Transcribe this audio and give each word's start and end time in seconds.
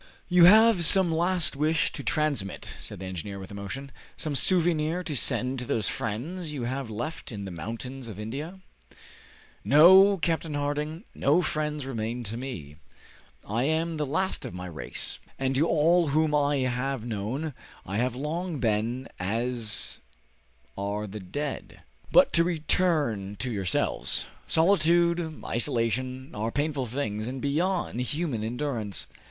"You 0.29 0.45
have 0.45 0.83
some 0.83 1.11
last 1.11 1.55
wish 1.55 1.91
to 1.91 2.01
transmit," 2.01 2.69
said 2.81 2.99
the 2.99 3.05
engineer 3.05 3.37
with 3.37 3.51
emotion, 3.51 3.91
"some 4.17 4.33
souvenir 4.33 5.03
to 5.03 5.15
send 5.15 5.59
to 5.59 5.65
those 5.65 5.89
friends 5.89 6.51
you 6.51 6.63
have 6.63 6.89
left 6.89 7.31
in 7.31 7.45
the 7.45 7.51
mountains 7.51 8.07
of 8.07 8.19
India?" 8.19 8.61
"No, 9.63 10.17
Captain 10.17 10.55
Harding; 10.55 11.03
no 11.13 11.43
friends 11.43 11.85
remain 11.85 12.23
to 12.23 12.35
me! 12.35 12.77
I 13.47 13.65
am 13.65 13.97
the 13.97 14.05
last 14.07 14.43
of 14.43 14.55
my 14.55 14.65
race, 14.65 15.19
and 15.37 15.53
to 15.53 15.67
all 15.67 16.07
whom 16.07 16.33
I 16.33 16.57
have 16.61 17.05
known 17.05 17.53
I 17.85 17.97
have 17.97 18.15
long 18.15 18.57
been 18.57 19.07
as 19.19 19.99
are 20.75 21.05
the 21.05 21.19
dead. 21.19 21.81
But 22.11 22.33
to 22.33 22.43
return 22.43 23.35
to 23.35 23.51
yourselves. 23.51 24.25
Solitude, 24.47 25.43
isolation, 25.45 26.33
are 26.33 26.49
painful 26.51 26.87
things, 26.87 27.27
and 27.27 27.39
beyond 27.39 28.01
human 28.01 28.43
endurance. 28.43 29.05